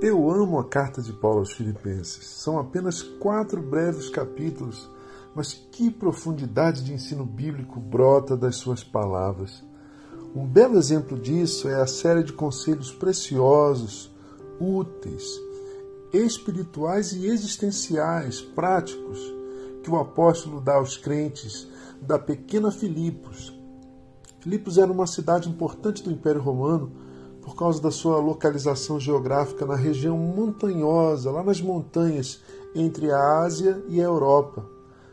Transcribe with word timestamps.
Eu 0.00 0.30
amo 0.30 0.60
a 0.60 0.64
carta 0.64 1.02
de 1.02 1.12
Paulo 1.12 1.40
aos 1.40 1.50
Filipenses. 1.50 2.24
São 2.24 2.56
apenas 2.56 3.02
quatro 3.02 3.60
breves 3.60 4.08
capítulos, 4.08 4.88
mas 5.34 5.52
que 5.52 5.90
profundidade 5.90 6.84
de 6.84 6.92
ensino 6.92 7.24
bíblico 7.24 7.80
brota 7.80 8.36
das 8.36 8.54
suas 8.54 8.84
palavras. 8.84 9.60
Um 10.36 10.46
belo 10.46 10.78
exemplo 10.78 11.18
disso 11.18 11.68
é 11.68 11.82
a 11.82 11.86
série 11.88 12.22
de 12.22 12.32
conselhos 12.32 12.92
preciosos, 12.92 14.14
úteis, 14.60 15.24
espirituais 16.12 17.12
e 17.12 17.26
existenciais, 17.26 18.40
práticos, 18.40 19.18
que 19.82 19.90
o 19.90 19.96
apóstolo 19.96 20.60
dá 20.60 20.74
aos 20.76 20.96
crentes 20.96 21.66
da 22.00 22.20
pequena 22.20 22.70
Filipos. 22.70 23.52
Filipos 24.38 24.78
era 24.78 24.92
uma 24.92 25.08
cidade 25.08 25.48
importante 25.48 26.04
do 26.04 26.12
Império 26.12 26.40
Romano 26.40 27.07
por 27.42 27.56
causa 27.56 27.80
da 27.80 27.90
sua 27.90 28.18
localização 28.18 28.98
geográfica 29.00 29.64
na 29.64 29.76
região 29.76 30.16
montanhosa, 30.16 31.30
lá 31.30 31.42
nas 31.42 31.60
montanhas 31.60 32.40
entre 32.74 33.10
a 33.10 33.40
Ásia 33.40 33.82
e 33.88 34.00
a 34.00 34.04
Europa. 34.04 34.64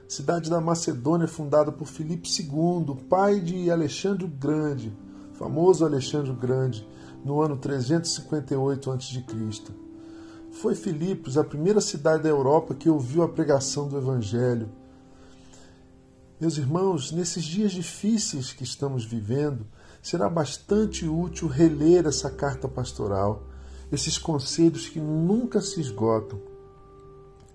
Cidade 0.08 0.50
da 0.50 0.62
Macedônia 0.62 1.28
fundada 1.28 1.72
por 1.72 1.88
Filipe 1.88 2.30
II, 2.30 2.96
pai 3.10 3.40
de 3.40 3.72
Alexandre 3.72 4.26
o 4.26 4.28
Grande, 4.28 4.96
famoso 5.34 5.84
Alexandre 5.84 6.32
o 6.32 6.36
Grande, 6.36 6.88
no 7.24 7.42
ano 7.42 7.58
358 7.58 8.92
a.C. 8.92 9.24
Foi 10.52 10.76
Filipos 10.76 11.38
a 11.38 11.44
primeira 11.44 11.82
cidade 11.82 12.24
da 12.24 12.30
Europa 12.30 12.76
que 12.76 12.90
ouviu 12.90 13.24
a 13.24 13.28
pregação 13.28 13.88
do 13.88 13.98
Evangelho. 13.98 14.70
Meus 16.38 16.58
irmãos, 16.58 17.14
nesses 17.14 17.46
dias 17.46 17.72
difíceis 17.72 18.52
que 18.52 18.66
estamos 18.66 19.06
vivendo, 19.06 19.66
será 20.02 20.30
bastante 20.30 21.08
útil 21.08 21.48
reler 21.48 22.06
essa 22.06 22.30
carta 22.30 22.68
pastoral, 22.68 23.44
esses 23.90 24.18
conselhos 24.18 24.90
que 24.90 25.00
nunca 25.00 25.62
se 25.62 25.80
esgotam. 25.80 26.38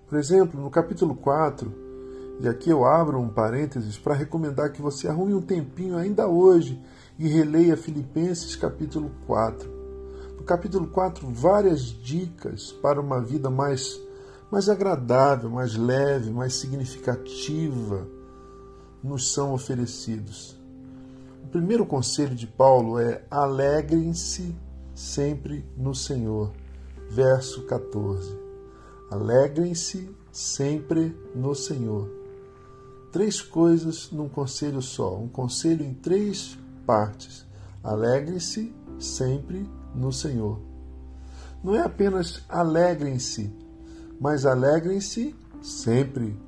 Por 0.07 0.17
exemplo, 0.17 0.59
no 0.59 0.71
capítulo 0.71 1.13
4, 1.13 1.71
e 2.39 2.47
aqui 2.47 2.71
eu 2.71 2.83
abro 2.83 3.19
um 3.19 3.29
parênteses 3.29 3.99
para 3.99 4.15
recomendar 4.15 4.71
que 4.71 4.81
você 4.81 5.07
arrume 5.07 5.35
um 5.35 5.43
tempinho 5.43 5.95
ainda 5.95 6.27
hoje 6.27 6.81
e 7.19 7.27
releia 7.27 7.77
Filipenses 7.77 8.55
capítulo 8.55 9.11
4. 9.27 9.69
No 10.37 10.43
capítulo 10.43 10.87
4, 10.87 11.27
várias 11.27 11.83
dicas 11.83 12.71
para 12.71 12.99
uma 12.99 13.21
vida 13.21 13.47
mais, 13.47 14.01
mais 14.51 14.67
agradável, 14.69 15.51
mais 15.51 15.75
leve, 15.75 16.31
mais 16.31 16.55
significativa 16.55 18.07
nos 19.03 19.33
são 19.33 19.53
oferecidos 19.53 20.61
primeiro 21.51 21.85
conselho 21.85 22.33
de 22.33 22.47
Paulo 22.47 22.97
é: 22.97 23.23
alegrem-se 23.29 24.55
sempre 24.95 25.65
no 25.77 25.93
Senhor. 25.93 26.51
Verso 27.09 27.63
14. 27.63 28.39
Alegrem-se 29.11 30.09
sempre 30.31 31.15
no 31.35 31.53
Senhor. 31.53 32.09
Três 33.11 33.41
coisas 33.41 34.09
num 34.11 34.29
conselho 34.29 34.81
só, 34.81 35.17
um 35.17 35.27
conselho 35.27 35.83
em 35.83 35.93
três 35.93 36.57
partes. 36.85 37.45
Alegre-se 37.83 38.73
sempre 38.97 39.69
no 39.93 40.13
Senhor. 40.13 40.61
Não 41.61 41.75
é 41.75 41.81
apenas 41.81 42.43
alegrem-se, 42.47 43.53
mas 44.19 44.45
alegrem-se 44.45 45.35
sempre. 45.61 46.39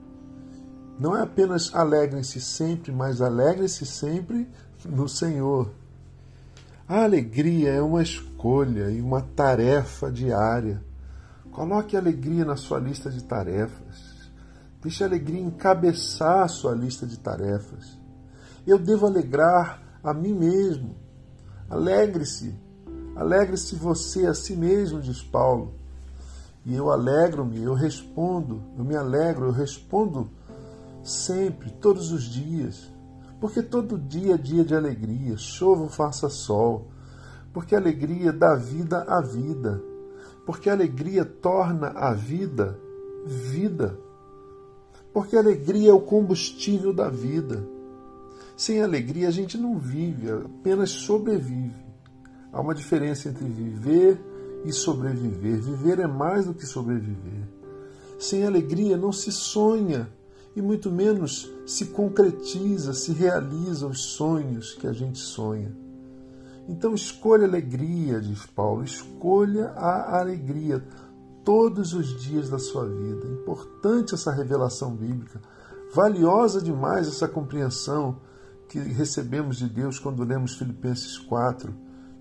Não 1.00 1.18
é 1.18 1.22
apenas 1.22 1.74
alegrem-se 1.74 2.40
sempre, 2.40 2.92
mas 2.92 3.22
alegrem-se 3.22 3.86
sempre 3.86 4.48
no 4.86 5.10
Senhor. 5.10 5.72
A 6.88 7.04
alegria 7.04 7.72
é 7.72 7.82
uma 7.82 8.04
escolha 8.04 8.92
e 8.92 9.02
uma 9.02 9.22
tarefa 9.22 10.12
diária. 10.12 10.84
Coloque 11.52 11.96
alegria 11.96 12.46
na 12.46 12.56
sua 12.56 12.80
lista 12.80 13.10
de 13.10 13.24
tarefas. 13.24 14.14
Deixe 14.82 15.04
a 15.04 15.08
alegria 15.08 15.40
encabeçar 15.40 16.44
a 16.44 16.48
sua 16.48 16.74
lista 16.74 17.08
de 17.08 17.18
tarefas. 17.18 17.98
Eu 18.68 18.78
devo 18.78 19.06
alegrar 19.06 19.82
a 20.04 20.14
mim 20.14 20.34
mesmo. 20.34 20.96
Alegre-se. 21.70 22.54
Alegre-se 23.16 23.76
você 23.76 24.26
a 24.28 24.34
si 24.34 24.56
mesmo, 24.56 25.00
diz 25.00 25.22
Paulo. 25.22 25.74
E 26.66 26.74
eu 26.76 26.92
alegro-me, 26.92 27.62
eu 27.62 27.74
respondo, 27.74 28.62
eu 28.78 28.84
me 28.86 28.96
alegro, 28.96 29.48
eu 29.48 29.52
respondo 29.52 30.30
sempre, 31.04 31.70
todos 31.72 32.12
os 32.12 32.24
dias. 32.24 32.92
Porque 33.40 33.62
todo 33.62 34.00
dia 34.00 34.36
é 34.36 34.38
dia 34.38 34.64
de 34.64 34.74
alegria, 34.74 35.38
chova 35.38 35.84
ou 35.84 35.90
faça 35.90 36.30
sol. 36.30 36.88
Porque 37.52 37.76
a 37.76 37.78
alegria 37.78 38.32
dá 38.32 38.56
vida 38.56 39.04
à 39.04 39.22
vida. 39.22 39.84
Porque 40.46 40.70
a 40.70 40.74
alegria 40.74 41.26
torna 41.26 41.90
a 41.90 42.14
vida 42.14 42.80
vida. 43.26 43.98
Porque 45.14 45.36
a 45.36 45.40
alegria 45.40 45.92
é 45.92 45.94
o 45.94 46.02
combustível 46.02 46.94
da 46.94 47.10
vida. 47.10 47.66
Sem 48.56 48.82
alegria 48.82 49.28
a 49.28 49.32
gente 49.32 49.58
não 49.58 49.78
vive, 49.78 50.32
apenas 50.32 50.92
sobrevive. 50.92 51.84
Há 52.52 52.62
uma 52.62 52.76
diferença 52.76 53.30
entre 53.30 53.46
viver 53.46 54.20
e 54.64 54.72
sobreviver. 54.72 55.62
Viver 55.62 56.00
é 56.00 56.08
mais 56.08 56.46
do 56.46 56.54
que 56.54 56.66
sobreviver. 56.66 57.48
Sem 58.20 58.46
alegria 58.46 58.96
não 58.96 59.12
se 59.12 59.32
sonha 59.32 60.08
e 60.56 60.62
muito 60.62 60.92
menos 60.92 61.52
se 61.66 61.88
concretiza, 61.88 62.94
se 62.94 63.12
realiza 63.12 63.88
os 63.88 64.02
sonhos 64.02 64.74
que 64.74 64.88
a 64.88 64.94
gente 64.94 65.20
sonha. 65.20 65.76
Então 66.68 66.94
escolha 66.94 67.46
alegria, 67.46 68.22
diz 68.22 68.46
Paulo, 68.46 68.84
escolha 68.84 69.70
a 69.72 70.20
alegria 70.20 70.84
todos 71.44 71.94
os 71.94 72.22
dias 72.22 72.50
da 72.50 72.58
sua 72.58 72.86
vida. 72.86 73.28
Importante 73.28 74.14
essa 74.14 74.32
revelação 74.32 74.96
bíblica, 74.96 75.42
valiosa 75.94 76.62
demais 76.62 77.08
essa 77.08 77.28
compreensão 77.28 78.18
que 78.70 78.80
recebemos 78.80 79.58
de 79.58 79.68
Deus 79.68 80.00
quando 80.00 80.24
lemos 80.24 80.56
Filipenses 80.56 81.18
4. 81.18 81.74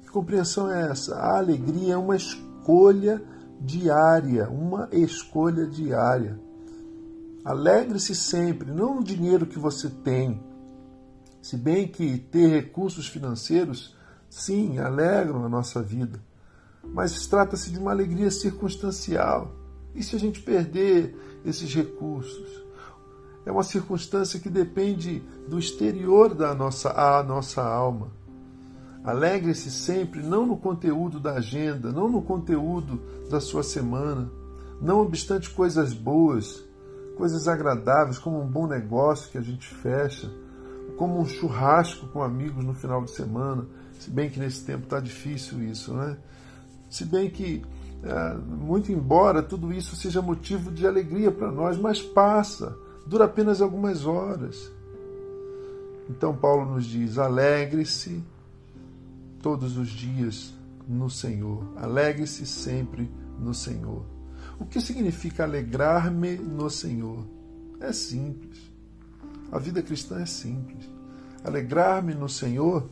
Que 0.03 0.10
compreensão 0.10 0.70
é 0.70 0.91
essa? 0.91 1.14
A 1.14 1.38
alegria 1.38 1.94
é 1.94 1.97
uma 1.97 2.16
escolha 2.16 3.22
diária, 3.60 4.50
uma 4.50 4.88
escolha 4.91 5.66
diária. 5.66 6.38
Alegre-se 7.44 8.14
sempre, 8.14 8.70
não 8.70 8.97
no 8.97 9.04
dinheiro 9.04 9.47
que 9.47 9.58
você 9.58 9.91
tem. 9.91 10.41
Se 11.41 11.56
bem 11.56 11.88
que 11.88 12.16
ter 12.16 12.47
recursos 12.47 13.08
financeiros, 13.08 13.97
sim, 14.30 14.78
alegram 14.78 15.44
a 15.44 15.48
nossa 15.48 15.82
vida. 15.82 16.22
Mas 16.84 17.26
trata-se 17.26 17.72
de 17.72 17.81
uma 17.81 17.91
alegria 17.91 18.31
circunstancial. 18.31 19.52
E 19.92 20.04
se 20.04 20.14
a 20.14 20.20
gente 20.20 20.41
perder 20.41 21.16
esses 21.44 21.75
recursos? 21.75 22.62
É 23.44 23.50
uma 23.50 23.64
circunstância 23.64 24.38
que 24.38 24.48
depende 24.48 25.20
do 25.48 25.58
exterior 25.58 26.34
da 26.34 26.54
nossa, 26.54 26.91
à 26.91 27.25
nossa 27.25 27.60
alma. 27.60 28.12
Alegre-se 29.02 29.69
sempre, 29.69 30.22
não 30.22 30.47
no 30.47 30.56
conteúdo 30.56 31.19
da 31.19 31.32
agenda, 31.32 31.91
não 31.91 32.08
no 32.08 32.22
conteúdo 32.22 33.02
da 33.28 33.41
sua 33.41 33.64
semana, 33.64 34.31
não 34.81 35.00
obstante 35.00 35.50
coisas 35.50 35.92
boas, 35.92 36.62
coisas 37.16 37.48
agradáveis, 37.48 38.18
como 38.18 38.40
um 38.40 38.46
bom 38.46 38.66
negócio 38.66 39.30
que 39.30 39.38
a 39.38 39.42
gente 39.42 39.66
fecha, 39.66 40.30
como 40.96 41.20
um 41.20 41.26
churrasco 41.26 42.06
com 42.08 42.22
amigos 42.22 42.64
no 42.64 42.74
final 42.74 43.04
de 43.04 43.10
semana, 43.10 43.66
se 43.98 44.10
bem 44.10 44.28
que 44.28 44.38
nesse 44.38 44.64
tempo 44.64 44.84
está 44.84 45.00
difícil 45.00 45.62
isso, 45.62 45.94
né? 45.94 46.16
Se 46.90 47.04
bem 47.04 47.30
que, 47.30 47.62
é, 48.02 48.34
muito 48.34 48.92
embora 48.92 49.42
tudo 49.42 49.72
isso 49.72 49.96
seja 49.96 50.20
motivo 50.20 50.70
de 50.70 50.86
alegria 50.86 51.30
para 51.30 51.50
nós, 51.50 51.78
mas 51.78 52.02
passa, 52.02 52.76
dura 53.06 53.24
apenas 53.24 53.62
algumas 53.62 54.04
horas. 54.04 54.70
Então 56.08 56.36
Paulo 56.36 56.74
nos 56.74 56.84
diz: 56.84 57.18
alegre-se 57.18 58.22
todos 59.40 59.76
os 59.78 59.88
dias 59.88 60.52
no 60.87 61.08
Senhor, 61.08 61.64
alegre-se 61.76 62.46
sempre 62.46 63.10
no 63.38 63.54
Senhor. 63.54 64.12
O 64.62 64.64
que 64.64 64.81
significa 64.81 65.43
alegrar-me 65.43 66.37
no 66.37 66.70
Senhor? 66.70 67.26
É 67.81 67.93
simples. 67.93 68.70
A 69.50 69.59
vida 69.59 69.82
cristã 69.82 70.20
é 70.20 70.25
simples. 70.25 70.88
Alegrar-me 71.43 72.14
no 72.14 72.29
Senhor 72.29 72.88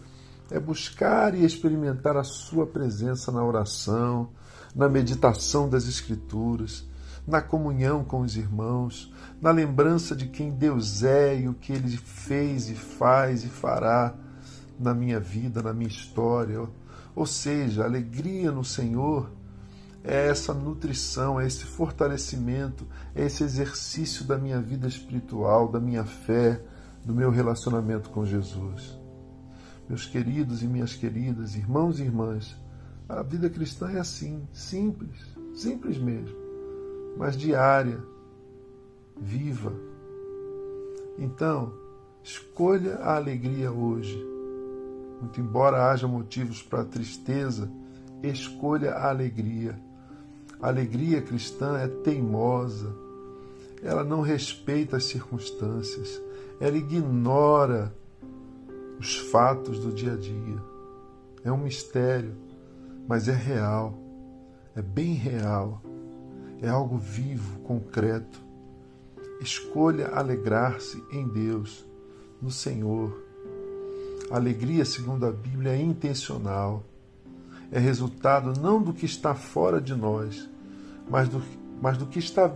é 0.50 0.58
buscar 0.58 1.32
e 1.32 1.44
experimentar 1.44 2.16
a 2.16 2.24
Sua 2.24 2.66
presença 2.66 3.30
na 3.30 3.44
oração, 3.44 4.30
na 4.74 4.88
meditação 4.88 5.68
das 5.68 5.86
Escrituras, 5.86 6.84
na 7.24 7.40
comunhão 7.40 8.02
com 8.02 8.22
os 8.22 8.36
irmãos, 8.36 9.14
na 9.40 9.52
lembrança 9.52 10.16
de 10.16 10.26
quem 10.26 10.50
Deus 10.50 11.04
é 11.04 11.38
e 11.38 11.48
o 11.48 11.54
que 11.54 11.72
Ele 11.72 11.96
fez 11.96 12.68
e 12.68 12.74
faz 12.74 13.44
e 13.44 13.48
fará 13.48 14.12
na 14.76 14.92
minha 14.92 15.20
vida, 15.20 15.62
na 15.62 15.72
minha 15.72 15.88
história. 15.88 16.66
Ou 17.14 17.26
seja, 17.26 17.84
alegria 17.84 18.50
no 18.50 18.64
Senhor 18.64 19.38
é 20.02 20.28
essa 20.28 20.54
nutrição, 20.54 21.40
é 21.40 21.46
esse 21.46 21.64
fortalecimento, 21.64 22.86
é 23.14 23.24
esse 23.26 23.44
exercício 23.44 24.24
da 24.24 24.38
minha 24.38 24.60
vida 24.60 24.88
espiritual, 24.88 25.68
da 25.68 25.78
minha 25.78 26.04
fé, 26.04 26.62
do 27.04 27.14
meu 27.14 27.30
relacionamento 27.30 28.10
com 28.10 28.24
Jesus. 28.24 28.98
Meus 29.88 30.06
queridos 30.06 30.62
e 30.62 30.68
minhas 30.68 30.94
queridas, 30.94 31.54
irmãos 31.54 31.98
e 31.98 32.04
irmãs, 32.04 32.56
a 33.08 33.22
vida 33.22 33.50
cristã 33.50 33.90
é 33.90 33.98
assim, 33.98 34.46
simples, 34.52 35.26
simples 35.54 35.98
mesmo, 35.98 36.36
mas 37.18 37.36
diária, 37.36 38.00
viva. 39.20 39.72
Então, 41.18 41.74
escolha 42.22 42.96
a 42.96 43.16
alegria 43.16 43.70
hoje. 43.70 44.16
Muito 45.20 45.40
embora 45.40 45.90
haja 45.90 46.06
motivos 46.06 46.62
para 46.62 46.84
tristeza, 46.84 47.70
escolha 48.22 48.92
a 48.92 49.10
alegria. 49.10 49.78
A 50.62 50.68
alegria 50.68 51.22
cristã 51.22 51.78
é 51.78 51.88
teimosa. 51.88 52.94
Ela 53.82 54.04
não 54.04 54.20
respeita 54.20 54.98
as 54.98 55.04
circunstâncias. 55.04 56.20
Ela 56.60 56.76
ignora 56.76 57.94
os 58.98 59.16
fatos 59.16 59.78
do 59.78 59.90
dia 59.90 60.12
a 60.12 60.16
dia. 60.16 60.62
É 61.42 61.50
um 61.50 61.56
mistério, 61.56 62.34
mas 63.08 63.26
é 63.26 63.34
real. 63.34 63.98
É 64.76 64.82
bem 64.82 65.14
real. 65.14 65.80
É 66.60 66.68
algo 66.68 66.98
vivo, 66.98 67.60
concreto. 67.60 68.38
Escolha 69.40 70.08
alegrar-se 70.08 71.02
em 71.10 71.26
Deus, 71.26 71.86
no 72.42 72.50
Senhor. 72.50 73.18
A 74.30 74.36
alegria, 74.36 74.84
segundo 74.84 75.24
a 75.24 75.32
Bíblia, 75.32 75.72
é 75.72 75.80
intencional 75.80 76.84
é 77.70 77.78
resultado 77.78 78.58
não 78.60 78.82
do 78.82 78.92
que 78.92 79.06
está 79.06 79.34
fora 79.34 79.80
de 79.80 79.94
nós, 79.94 80.49
mas 81.10 81.28
do, 81.28 81.42
mas 81.82 81.98
do 81.98 82.06
que 82.06 82.20
está 82.20 82.54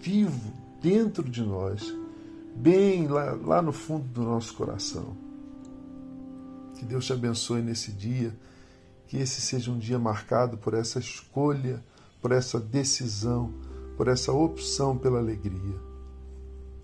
vivo 0.00 0.52
dentro 0.82 1.22
de 1.22 1.42
nós, 1.42 1.94
bem 2.56 3.06
lá, 3.06 3.32
lá 3.32 3.62
no 3.62 3.72
fundo 3.72 4.04
do 4.08 4.22
nosso 4.22 4.54
coração. 4.54 5.16
Que 6.74 6.84
Deus 6.84 7.06
te 7.06 7.12
abençoe 7.12 7.62
nesse 7.62 7.92
dia, 7.92 8.36
que 9.06 9.16
esse 9.16 9.40
seja 9.40 9.70
um 9.70 9.78
dia 9.78 10.00
marcado 10.00 10.58
por 10.58 10.74
essa 10.74 10.98
escolha, 10.98 11.82
por 12.20 12.32
essa 12.32 12.58
decisão, 12.58 13.54
por 13.96 14.08
essa 14.08 14.32
opção 14.32 14.98
pela 14.98 15.20
alegria. 15.20 15.80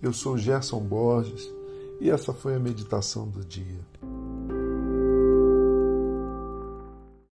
Eu 0.01 0.13
sou 0.13 0.37
Gerson 0.37 0.79
Borges 0.79 1.45
e 1.99 2.09
essa 2.09 2.31
foi 2.31 2.55
a 2.55 2.59
meditação 2.59 3.27
do 3.27 3.43
dia. 3.43 3.79